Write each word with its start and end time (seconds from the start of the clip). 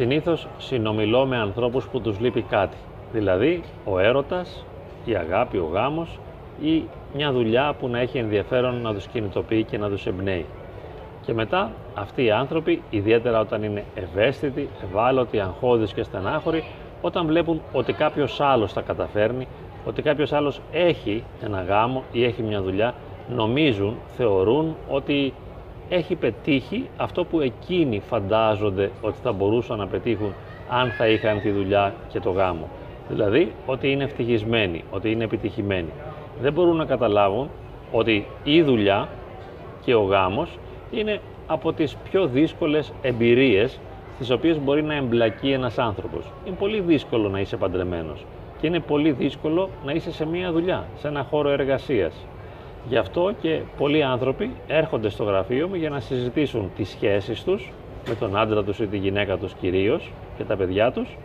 συνήθως 0.00 0.46
συνομιλώ 0.58 1.26
με 1.26 1.36
ανθρώπους 1.36 1.88
που 1.88 2.00
τους 2.00 2.20
λείπει 2.20 2.42
κάτι. 2.42 2.76
Δηλαδή 3.12 3.62
ο 3.84 3.98
έρωτας, 3.98 4.64
η 5.04 5.14
αγάπη, 5.14 5.56
ο 5.56 5.68
γάμος 5.72 6.18
ή 6.62 6.84
μια 7.14 7.32
δουλειά 7.32 7.74
που 7.80 7.88
να 7.88 7.98
έχει 7.98 8.18
ενδιαφέρον 8.18 8.80
να 8.80 8.94
τους 8.94 9.06
κινητοποιεί 9.06 9.64
και 9.64 9.78
να 9.78 9.88
τους 9.88 10.06
εμπνέει. 10.06 10.46
Και 11.20 11.32
μετά 11.32 11.70
αυτοί 11.94 12.24
οι 12.24 12.30
άνθρωποι, 12.30 12.82
ιδιαίτερα 12.90 13.40
όταν 13.40 13.62
είναι 13.62 13.84
ευαίσθητοι, 13.94 14.68
ευάλωτοι, 14.82 15.40
αγχώδεις 15.40 15.92
και 15.92 16.02
στενάχωροι, 16.02 16.64
όταν 17.00 17.26
βλέπουν 17.26 17.60
ότι 17.72 17.92
κάποιος 17.92 18.40
άλλος 18.40 18.72
τα 18.72 18.80
καταφέρνει, 18.80 19.48
ότι 19.86 20.02
κάποιος 20.02 20.32
άλλος 20.32 20.60
έχει 20.72 21.24
ένα 21.44 21.62
γάμο 21.62 22.02
ή 22.12 22.24
έχει 22.24 22.42
μια 22.42 22.62
δουλειά, 22.62 22.94
νομίζουν, 23.34 23.96
θεωρούν 24.16 24.76
ότι 24.88 25.32
έχει 25.92 26.14
πετύχει 26.14 26.88
αυτό 26.96 27.24
που 27.24 27.40
εκείνοι 27.40 28.00
φαντάζονται 28.00 28.90
ότι 29.00 29.16
θα 29.22 29.32
μπορούσαν 29.32 29.78
να 29.78 29.86
πετύχουν 29.86 30.34
αν 30.68 30.90
θα 30.90 31.08
είχαν 31.08 31.40
τη 31.40 31.50
δουλειά 31.50 31.94
και 32.08 32.20
το 32.20 32.30
γάμο. 32.30 32.68
Δηλαδή 33.08 33.52
ότι 33.66 33.90
είναι 33.90 34.04
ευτυχισμένοι, 34.04 34.84
ότι 34.90 35.10
είναι 35.10 35.24
επιτυχημένοι. 35.24 35.88
Δεν 36.40 36.52
μπορούν 36.52 36.76
να 36.76 36.84
καταλάβουν 36.84 37.50
ότι 37.92 38.26
η 38.44 38.62
δουλειά 38.62 39.08
και 39.84 39.94
ο 39.94 40.02
γάμος 40.02 40.58
είναι 40.90 41.20
από 41.46 41.72
τις 41.72 41.96
πιο 42.10 42.26
δύσκολες 42.26 42.92
εμπειρίες 43.02 43.80
στις 44.14 44.30
οποίες 44.30 44.60
μπορεί 44.60 44.82
να 44.82 44.94
εμπλακεί 44.94 45.50
ένας 45.50 45.78
άνθρωπος. 45.78 46.24
Είναι 46.44 46.56
πολύ 46.56 46.80
δύσκολο 46.80 47.28
να 47.28 47.40
είσαι 47.40 47.56
παντρεμένος 47.56 48.24
και 48.60 48.66
είναι 48.66 48.80
πολύ 48.80 49.10
δύσκολο 49.10 49.68
να 49.84 49.92
είσαι 49.92 50.12
σε 50.12 50.26
μία 50.26 50.52
δουλειά, 50.52 50.86
σε 50.96 51.08
ένα 51.08 51.26
χώρο 51.30 51.48
εργασίας. 51.48 52.26
Γι' 52.88 52.96
αυτό 52.96 53.32
και 53.40 53.60
πολλοί 53.76 54.02
άνθρωποι 54.02 54.50
έρχονται 54.66 55.08
στο 55.08 55.24
γραφείο 55.24 55.68
μου 55.68 55.74
για 55.74 55.90
να 55.90 56.00
συζητήσουν 56.00 56.70
τις 56.76 56.88
σχέσεις 56.88 57.44
τους 57.44 57.72
με 58.08 58.14
τον 58.14 58.36
άντρα 58.36 58.64
τους 58.64 58.78
ή 58.78 58.86
τη 58.86 58.96
γυναίκα 58.96 59.36
τους 59.36 59.52
κυρίως 59.54 60.12
και 60.36 60.44
τα 60.44 60.56
παιδιά 60.56 60.92
τους 60.92 61.16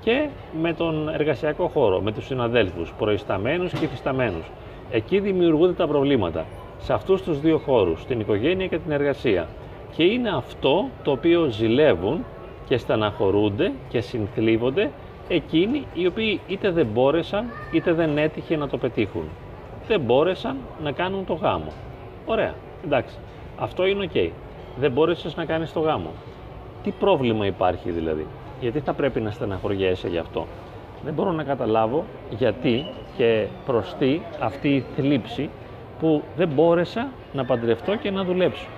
και 0.00 0.28
με 0.60 0.72
τον 0.72 1.08
εργασιακό 1.08 1.68
χώρο, 1.68 2.00
με 2.00 2.12
τους 2.12 2.26
συναδέλφους, 2.26 2.92
προϊσταμένους 2.98 3.72
και 3.72 3.84
υφισταμένους. 3.84 4.50
Εκεί 4.90 5.18
δημιουργούνται 5.18 5.72
τα 5.72 5.86
προβλήματα. 5.86 6.44
Σε 6.78 6.92
αυτούς 6.92 7.22
τους 7.22 7.40
δύο 7.40 7.58
χώρους, 7.58 8.04
την 8.04 8.20
οικογένεια 8.20 8.66
και 8.66 8.78
την 8.78 8.90
εργασία. 8.90 9.48
Και 9.96 10.04
είναι 10.04 10.30
αυτό 10.36 10.88
το 11.02 11.10
οποίο 11.10 11.44
ζηλεύουν 11.44 12.24
και 12.68 12.76
στεναχωρούνται 12.76 13.72
και 13.88 14.00
συνθλίβονται 14.00 14.90
εκείνοι 15.28 15.86
οι 15.94 16.06
οποίοι 16.06 16.40
είτε 16.46 16.70
δεν 16.70 16.86
μπόρεσαν 16.86 17.44
είτε 17.72 17.92
δεν 17.92 18.18
έτυχε 18.18 18.56
να 18.56 18.68
το 18.68 18.78
πετύχουν. 18.78 19.24
Δεν 19.88 20.00
μπόρεσαν 20.00 20.56
να 20.82 20.92
κάνουν 20.92 21.24
το 21.24 21.34
γάμο. 21.34 21.72
Ωραία, 22.26 22.54
εντάξει. 22.84 23.16
Αυτό 23.58 23.86
είναι 23.86 24.04
οκ. 24.04 24.32
Δεν 24.78 24.92
μπόρεσες 24.92 25.36
να 25.36 25.44
κάνεις 25.44 25.72
το 25.72 25.80
γάμο. 25.80 26.10
Τι 26.82 26.90
πρόβλημα 26.90 27.46
υπάρχει 27.46 27.90
δηλαδή; 27.90 28.26
Γιατί 28.60 28.80
θα 28.80 28.92
πρέπει 28.92 29.20
να 29.20 29.30
στεναχωριέσαι 29.30 30.08
γι' 30.08 30.18
αυτό; 30.18 30.46
Δεν 31.04 31.14
μπορώ 31.14 31.32
να 31.32 31.42
καταλάβω 31.44 32.04
γιατί 32.30 32.86
και 33.16 33.46
προς 33.66 33.94
τι 33.98 34.20
αυτή 34.40 34.68
η 34.68 34.80
θλίψη 34.80 35.50
που 36.00 36.22
δεν 36.36 36.48
μπόρεσα 36.48 37.08
να 37.32 37.44
παντρευτώ 37.44 37.96
και 37.96 38.10
να 38.10 38.24
δουλέψω. 38.24 38.68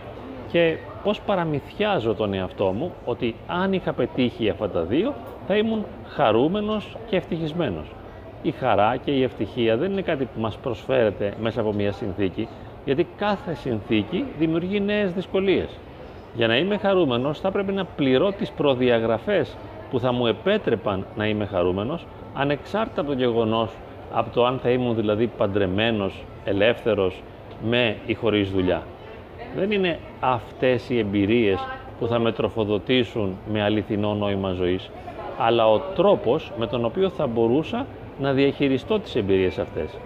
Και 0.50 0.77
πώς 1.03 1.20
παραμυθιάζω 1.20 2.15
τον 2.15 2.34
εαυτό 2.34 2.65
μου 2.65 2.93
ότι 3.05 3.34
αν 3.47 3.72
είχα 3.72 3.93
πετύχει 3.93 4.48
αυτά 4.48 4.70
τα 4.70 4.83
δύο 4.83 5.15
θα 5.47 5.56
ήμουν 5.56 5.84
χαρούμενος 6.06 6.97
και 7.06 7.17
ευτυχισμένος. 7.17 7.87
Η 8.42 8.50
χαρά 8.50 8.97
και 8.97 9.11
η 9.11 9.22
ευτυχία 9.22 9.77
δεν 9.77 9.92
είναι 9.92 10.03
κάτι 10.03 10.25
που 10.25 10.41
μας 10.41 10.56
προσφέρεται 10.56 11.34
μέσα 11.41 11.61
από 11.61 11.72
μια 11.72 11.92
συνθήκη, 11.92 12.48
γιατί 12.84 13.06
κάθε 13.16 13.54
συνθήκη 13.54 14.25
δημιουργεί 14.38 14.81
νέες 14.81 15.12
δυσκολίες. 15.12 15.69
Για 16.34 16.47
να 16.47 16.56
είμαι 16.56 16.76
χαρούμενος 16.76 17.41
θα 17.41 17.50
πρέπει 17.50 17.72
να 17.72 17.84
πληρώ 17.84 18.32
τις 18.32 18.50
προδιαγραφές 18.50 19.56
που 19.91 20.00
θα 20.00 20.12
μου 20.12 20.26
επέτρεπαν 20.26 21.06
να 21.16 21.26
είμαι 21.26 21.47
χαρούμενος, 21.47 22.06
ανεξάρτητα 22.34 23.00
από 23.00 23.10
το 23.10 23.16
γεγονός 23.16 23.71
από 24.12 24.31
το 24.31 24.47
αν 24.47 24.59
θα 24.59 24.70
ήμουν 24.70 24.94
δηλαδή 24.94 25.26
παντρεμένος, 25.26 26.25
ελεύθερος, 26.44 27.22
με 27.69 27.97
ή 28.06 28.15
χωρίς 28.15 28.50
δουλειά. 28.50 28.82
Δεν 29.56 29.70
είναι 29.70 29.99
αυτές 30.20 30.91
οι 30.91 30.99
εμπειρίες 30.99 31.59
που 31.99 32.06
θα 32.06 32.19
με 32.19 32.32
τροφοδοτήσουν 32.32 33.37
με 33.53 33.62
αληθινό 33.62 34.15
νόημα 34.15 34.53
ζωής, 34.53 34.91
αλλά 35.38 35.69
ο 35.69 35.78
τρόπος 35.78 36.53
με 36.59 36.66
τον 36.66 36.84
οποίο 36.84 37.09
θα 37.09 37.26
μπορούσα 37.26 37.87
να 38.21 38.33
διαχειριστώ 38.33 39.01
τις 39.01 39.15
εμπειρίες 39.15 39.59
αυτές. 39.59 39.99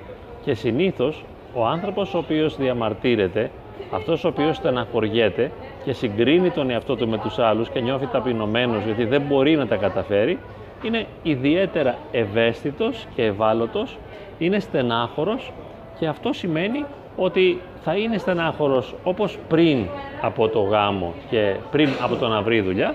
Και 0.45 0.55
συνήθως 0.55 1.25
ο 1.55 1.67
άνθρωπος 1.67 2.15
ο 2.15 2.19
οποίος 2.19 2.57
διαμαρτύρεται, 2.57 3.51
αυτός 3.91 4.25
ο 4.25 4.29
οποίος 4.29 4.57
στεναχωριέται 4.57 5.51
και 5.85 5.93
συγκρίνει 5.93 6.51
τον 6.51 6.71
εαυτό 6.71 6.97
του 6.97 7.09
με 7.09 7.19
τους 7.19 7.39
άλλους 7.39 7.69
και 7.69 7.81
νιώθει 7.81 8.07
ταπεινωμένος 8.07 8.85
γιατί 8.85 9.05
δεν 9.05 9.23
μπορεί 9.23 9.57
να 9.57 9.67
τα 9.67 9.77
καταφέρει, 9.77 10.39
είναι 10.83 11.07
ιδιαίτερα 11.23 11.99
ευαίσθητος 12.13 13.07
και 13.15 13.25
ευάλωτος, 13.25 13.99
είναι 14.39 14.59
στενάχωρος 14.59 15.53
και 15.99 16.07
αυτό 16.07 16.33
σημαίνει 16.33 16.85
ότι 17.17 17.61
θα 17.83 17.97
είναι 17.97 18.19
στενάχωρος 18.19 18.95
όπως 19.05 19.39
πριν 19.49 19.87
από 20.23 20.49
το 20.49 20.61
γάμο 20.61 21.15
και 21.31 21.55
πριν 21.71 21.89
από 22.03 22.17
το 22.17 22.29
να 22.29 22.43
βρει 22.43 22.61
δουλειά, 22.61 22.95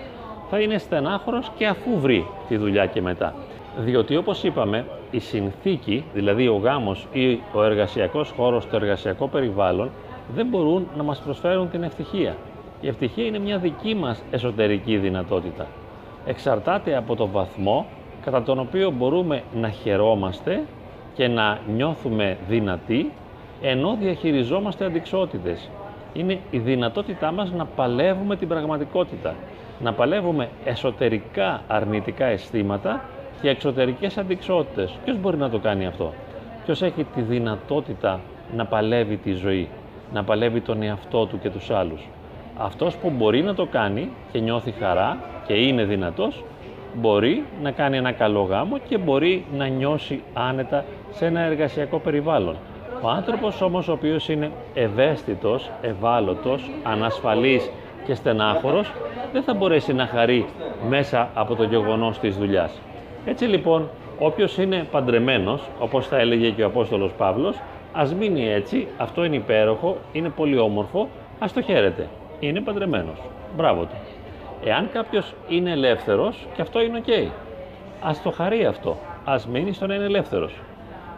θα 0.50 0.60
είναι 0.60 0.78
στενάχωρος 0.78 1.52
και 1.58 1.68
αφού 1.68 2.00
βρει 2.00 2.28
τη 2.48 2.58
δουλειά 2.58 2.86
και 2.86 3.02
μετά. 3.02 3.34
Διότι 3.80 4.16
όπως 4.16 4.44
είπαμε, 4.44 4.86
η 5.12 5.20
συνθήκη, 5.20 6.04
δηλαδή 6.14 6.48
ο 6.48 6.56
γάμος 6.56 7.08
ή 7.12 7.40
ο 7.54 7.64
εργασιακός 7.64 8.34
χώρος, 8.38 8.68
το 8.70 8.76
εργασιακό 8.76 9.28
περιβάλλον, 9.28 9.90
δεν 10.36 10.46
μπορούν 10.48 10.88
να 10.98 11.04
μας 11.04 11.20
προσφέρουν 11.20 11.70
την 11.70 11.84
ευτυχία. 11.84 12.36
Η 12.82 12.88
ευτυχία 12.88 13.26
είναι 13.26 13.40
μια 13.40 13.58
δική 13.58 13.96
μας 13.96 14.24
εσωτερική 14.32 14.98
δυνατότητα. 14.98 15.68
Εξαρτάται 16.26 16.96
από 16.98 17.16
το 17.16 17.28
βαθμό 17.28 17.86
κατά 18.26 18.44
τον 18.44 18.60
οποίο 18.60 18.92
μπορούμε 18.92 19.44
να 19.56 19.70
χαιρόμαστε 19.70 20.64
και 21.14 21.28
να 21.28 21.60
νιώθουμε 21.76 22.38
δυνατοί 22.48 23.12
ενώ 23.62 23.98
διαχειριζόμαστε 24.00 24.86
αντικσότητες. 24.86 25.70
Είναι 26.14 26.40
η 26.52 26.58
δυνατότητά 26.58 27.32
μας 27.32 27.52
να 27.52 27.66
παλεύουμε 27.66 28.36
την 28.36 28.48
πραγματικότητα, 28.48 29.36
να 29.80 29.94
παλεύουμε 29.94 30.50
εσωτερικά 30.66 31.62
αρνητικά 31.68 32.26
αισθήματα 32.26 33.02
και 33.42 33.50
εξωτερικές 33.50 34.18
αντικσότητες. 34.18 34.98
Ποιος 35.03 35.18
μπορεί 35.18 35.38
να 35.38 35.50
το 35.50 35.59
κάνει 35.59 35.86
αυτό; 35.86 36.14
Ποιος 36.66 36.81
έχει 36.81 37.03
τη 37.03 37.22
δυνατότητα 37.22 38.20
να 38.56 38.66
παλεύει 38.66 39.18
τη 39.18 39.31
ζωή, 39.31 39.68
να 40.14 40.24
παλεύει 40.24 40.62
τον 40.62 40.81
εαυτό 40.81 41.25
του 41.25 41.40
και 41.40 41.50
τους 41.50 41.70
άλλους; 41.72 42.08
Αυτός 42.58 42.96
που 42.98 43.09
μπορεί 43.09 43.42
να 43.44 43.53
το 43.53 43.66
κάνει 43.66 44.09
και 44.31 44.40
νιώθει 44.40 44.72
χαρά 44.72 45.18
και 45.48 45.53
είναι 45.53 45.84
δυνατός, 45.84 46.44
μπορεί 46.94 47.44
να 47.62 47.72
κάνει 47.72 47.98
ένα 47.98 48.12
καλό 48.12 48.42
γάμο 48.42 48.78
και 48.78 48.98
μπορεί 48.98 49.46
να 49.58 49.68
νιώσει 49.68 50.24
άνετα 50.34 50.86
σε 51.12 51.25
ένα 51.25 51.40
εργασιακό 51.42 52.00
περιβάλλον. 52.00 52.56
Ο 53.02 53.09
άνθρωπος 53.09 53.62
όμως 53.62 53.88
ο 53.88 53.92
οποίος 53.92 54.30
είναι 54.30 54.52
ευαίσθητος, 54.74 55.69
ευάλωτος, 55.81 56.72
ανασφαλής 56.84 57.69
και 58.06 58.14
στενάχωρος 58.14 58.92
δεν 59.34 59.44
θα 59.44 59.54
μπορέσει 59.54 59.94
να 59.94 60.06
χαρεί 60.06 60.46
μέσα 60.90 61.30
από 61.34 61.56
το 61.56 61.64
γεγονός 61.64 62.19
της 62.19 62.38
δουλειάς. 62.38 62.80
Έτσι 63.30 63.46
λοιπόν, 63.46 63.90
όποιος 64.20 64.58
είναι 64.58 64.88
παντρεμένος, 64.92 65.62
όπως 65.80 66.08
θα 66.08 66.18
έλεγε 66.18 66.50
και 66.50 66.64
ο 66.64 66.66
Απόστολος 66.66 67.12
Παύλος, 67.12 67.56
ας 67.94 68.14
μείνει 68.14 68.48
έτσι, 68.50 68.88
αυτό 68.98 69.24
είναι 69.24 69.36
υπέροχο, 69.36 69.98
είναι 70.12 70.30
πολύ 70.30 70.58
όμορφο, 70.58 71.08
ας 71.40 71.54
το 71.54 71.62
χαίρεται. 71.62 72.08
Είναι 72.40 72.62
παντρεμένος. 72.62 73.18
Μπράβο 73.58 73.82
του. 73.84 73.96
Εάν 74.64 74.90
κάποιος 74.94 75.34
είναι 75.48 75.72
ελεύθερος, 75.72 76.48
και 76.56 76.62
αυτό 76.62 76.82
είναι 76.82 76.98
οκ. 76.98 77.32
Ας 78.01 78.22
το 78.22 78.31
χαρεί 78.31 78.66
αυτό. 78.66 78.98
Ας 79.25 79.48
μείνει 79.48 79.74
στο 79.74 79.88
να 79.88 79.96
είναι 79.96 80.06
ελεύθερος. 80.06 80.54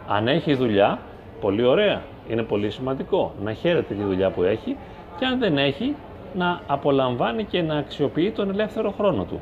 Αν 0.08 0.28
έχει 0.28 0.54
δουλειά, 0.54 0.98
πολύ 1.40 1.64
ωραία. 1.64 2.02
Είναι 2.28 2.42
πολύ 2.42 2.70
σημαντικό 2.70 3.32
να 3.42 3.52
χαίρεται 3.52 3.94
τη 3.94 4.02
δουλειά 4.02 4.30
που 4.30 4.42
έχει 4.42 4.76
και 5.18 5.24
αν 5.24 5.38
δεν 5.38 5.58
έχει, 5.58 5.94
να 6.34 6.60
απολαμβάνει 6.66 7.44
και 7.44 7.62
να 7.62 7.76
αξιοποιεί 7.76 8.30
τον 8.30 8.50
ελεύθερο 8.50 8.90
χρόνο 8.90 9.22
του. 9.24 9.40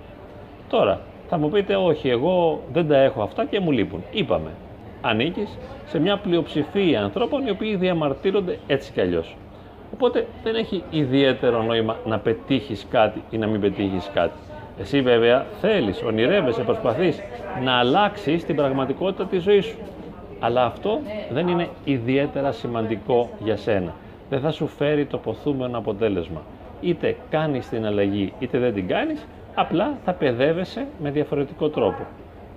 Τώρα, 0.68 1.00
θα 1.28 1.38
μου 1.38 1.48
πείτε, 1.48 1.76
όχι, 1.76 2.08
εγώ 2.08 2.60
δεν 2.72 2.88
τα 2.88 2.96
έχω 2.96 3.22
αυτά 3.22 3.44
και 3.44 3.60
μου 3.60 3.70
λείπουν. 3.70 4.02
Είπαμε, 4.10 4.50
ανήκεις 5.00 5.58
σε 5.86 5.98
μια 5.98 6.16
πλειοψηφία 6.16 7.02
ανθρώπων 7.02 7.46
οι 7.46 7.50
οποίοι 7.50 7.76
διαμαρτύρονται 7.76 8.58
έτσι 8.66 8.92
κι 8.92 9.00
αλλιώς. 9.00 9.36
Οπότε 9.92 10.26
δεν 10.42 10.54
έχει 10.54 10.82
ιδιαίτερο 10.90 11.62
νόημα 11.62 11.96
να 12.04 12.18
πετύχεις 12.18 12.86
κάτι 12.90 13.22
ή 13.30 13.38
να 13.38 13.46
μην 13.46 13.60
πετύχεις 13.60 14.10
κάτι. 14.14 14.38
Εσύ 14.80 15.00
βέβαια 15.00 15.46
θέλεις, 15.60 16.02
ονειρεύεσαι, 16.02 16.62
προσπαθείς 16.62 17.20
να 17.64 17.72
αλλάξεις 17.72 18.44
την 18.44 18.56
πραγματικότητα 18.56 19.24
της 19.24 19.42
ζωής 19.42 19.64
σου. 19.64 19.76
Αλλά 20.40 20.64
αυτό 20.64 21.00
δεν 21.30 21.48
είναι 21.48 21.68
ιδιαίτερα 21.84 22.52
σημαντικό 22.52 23.28
για 23.38 23.56
σένα. 23.56 23.94
Δεν 24.30 24.40
θα 24.40 24.50
σου 24.50 24.66
φέρει 24.66 25.04
το 25.04 25.18
ποθούμενο 25.18 25.78
αποτέλεσμα. 25.78 26.42
Είτε 26.80 27.16
κάνεις 27.30 27.68
την 27.68 27.86
αλλαγή 27.86 28.32
είτε 28.38 28.58
δεν 28.58 28.74
την 28.74 28.88
κάνεις, 28.88 29.26
απλά 29.60 29.98
θα 30.04 30.12
παιδεύεσαι 30.12 30.86
με 31.02 31.10
διαφορετικό 31.10 31.68
τρόπο. 31.68 32.06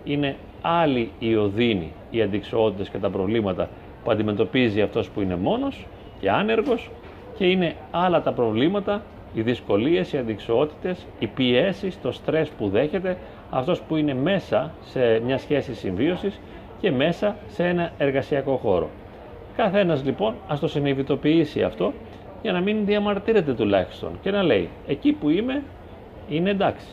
Είναι 0.03 0.35
άλλη 0.61 1.11
η 1.19 1.35
οδύνη, 1.35 1.93
οι 2.09 2.21
αντικσοότητες 2.21 2.89
και 2.89 2.97
τα 2.97 3.09
προβλήματα 3.09 3.69
που 4.03 4.11
αντιμετωπίζει 4.11 4.81
αυτός 4.81 5.09
που 5.09 5.21
είναι 5.21 5.35
μόνος 5.35 5.87
και 6.19 6.29
άνεργος 6.29 6.89
και 7.37 7.45
είναι 7.45 7.75
άλλα 7.91 8.21
τα 8.21 8.33
προβλήματα 8.33 9.01
Οι 9.33 9.41
δυσκολίες, 9.41 10.13
οι 10.13 10.17
αντικσοότητες, 10.17 11.05
οι 11.19 11.27
πιέσεις, 11.27 12.01
το 12.01 12.11
στρες 12.11 12.49
που 12.49 12.69
δέχεται 12.69 13.17
αυτός 13.49 13.81
που 13.81 13.95
είναι 13.95 14.13
μέσα 14.13 14.71
σε 14.81 15.19
μια 15.19 15.37
σχέση 15.37 15.73
συμβίωσης 15.73 16.39
και 16.79 16.91
μέσα 16.91 17.35
σε 17.47 17.63
ένα 17.63 17.91
εργασιακό 17.97 18.55
χώρο. 18.55 18.89
Καθένας 19.55 20.03
λοιπόν 20.05 20.33
ας 20.47 20.59
το 20.59 20.67
συνειδητοποιήσει 20.67 21.61
αυτό 21.63 21.93
για 22.41 22.51
να 22.51 22.59
μην 22.59 22.85
διαμαρτύρεται 22.85 23.53
τουλάχιστον 23.53 24.11
και 24.21 24.31
να 24.31 24.43
λέει 24.43 24.69
εκεί 24.87 25.11
που 25.11 25.29
είμαι 25.29 25.63
είναι 26.31 26.49
εντάξει. 26.49 26.87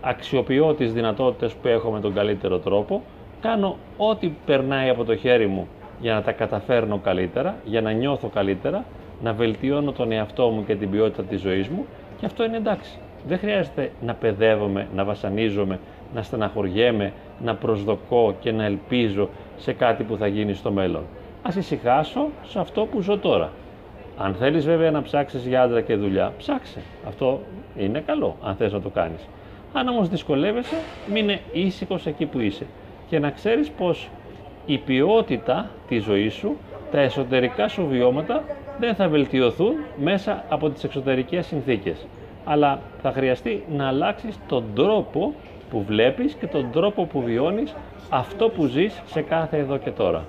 Αξιοποιώ 0.00 0.74
τις 0.74 0.92
δυνατότητες 0.92 1.52
που 1.52 1.68
έχω 1.68 1.90
με 1.90 2.00
τον 2.00 2.14
καλύτερο 2.14 2.58
τρόπο, 2.58 3.02
κάνω 3.40 3.76
ό,τι 3.96 4.32
περνάει 4.46 4.88
από 4.88 5.04
το 5.04 5.16
χέρι 5.16 5.46
μου 5.46 5.68
για 6.00 6.14
να 6.14 6.22
τα 6.22 6.32
καταφέρνω 6.32 6.98
καλύτερα, 6.98 7.56
για 7.64 7.80
να 7.80 7.90
νιώθω 7.90 8.28
καλύτερα, 8.28 8.84
να 9.22 9.32
βελτιώνω 9.32 9.92
τον 9.92 10.12
εαυτό 10.12 10.48
μου 10.48 10.64
και 10.64 10.74
την 10.74 10.90
ποιότητα 10.90 11.22
της 11.22 11.40
ζωής 11.40 11.68
μου 11.68 11.86
και 12.20 12.26
αυτό 12.26 12.44
είναι 12.44 12.56
εντάξει. 12.56 12.98
Δεν 13.26 13.38
χρειάζεται 13.38 13.92
να 14.00 14.14
παιδεύομαι, 14.14 14.86
να 14.94 15.04
βασανίζομαι, 15.04 15.78
να 16.14 16.22
στεναχωριέμαι, 16.22 17.12
να 17.44 17.54
προσδοκώ 17.54 18.34
και 18.40 18.52
να 18.52 18.64
ελπίζω 18.64 19.28
σε 19.56 19.72
κάτι 19.72 20.02
που 20.02 20.16
θα 20.16 20.26
γίνει 20.26 20.54
στο 20.54 20.70
μέλλον. 20.70 21.02
Ας 21.42 21.56
ησυχάσω 21.56 22.28
σε 22.46 22.58
αυτό 22.58 22.84
που 22.84 23.00
ζω 23.00 23.18
τώρα. 23.18 23.50
Αν 24.18 24.34
θέλεις 24.34 24.64
βέβαια 24.64 24.90
να 24.90 25.02
ψάξεις 25.02 25.46
για 25.46 25.62
άντρα 25.62 25.80
και 25.80 25.96
δουλειά, 25.96 26.32
ψάξε. 26.38 26.80
Αυτό 27.08 27.40
είναι 27.76 28.00
καλό, 28.00 28.36
αν 28.42 28.54
θες 28.54 28.72
να 28.72 28.80
το 28.80 28.88
κάνεις. 28.88 29.28
Αν 29.72 29.88
όμως 29.88 30.08
δυσκολεύεσαι, 30.08 30.76
μείνε 31.12 31.40
ήσυχος 31.52 32.06
εκεί 32.06 32.26
που 32.26 32.40
είσαι 32.40 32.66
και 33.08 33.18
να 33.18 33.30
ξέρεις 33.30 33.70
πως 33.70 34.08
η 34.66 34.78
ποιότητα 34.78 35.70
της 35.88 36.02
ζωής 36.04 36.34
σου, 36.34 36.56
τα 36.90 37.00
εσωτερικά 37.00 37.68
σου 37.68 37.86
βιώματα 37.86 38.42
δεν 38.80 38.94
θα 38.94 39.08
βελτιωθούν 39.08 39.72
μέσα 39.96 40.44
από 40.48 40.70
τις 40.70 40.84
εξωτερικές 40.84 41.46
συνθήκες. 41.46 42.06
Αλλά 42.44 42.80
θα 43.02 43.12
χρειαστεί 43.12 43.64
να 43.76 43.88
αλλάξεις 43.88 44.38
τον 44.48 44.64
τρόπο 44.74 45.34
που 45.70 45.82
βλέπεις 45.82 46.34
και 46.34 46.46
τον 46.46 46.70
τρόπο 46.72 47.04
που 47.04 47.22
βιώνεις 47.22 47.74
αυτό 48.10 48.48
που 48.48 48.66
ζεις 48.66 49.02
σε 49.06 49.20
κάθε 49.22 49.58
εδώ 49.58 49.76
και 49.76 49.90
τώρα. 49.90 50.24